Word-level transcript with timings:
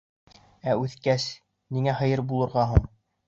—Ә 0.71 0.73
үҫкәс 0.85 1.27
ниңә 1.77 1.95
һыйыр 2.01 2.25
булырға 2.33 2.65
һуң? 2.73 2.89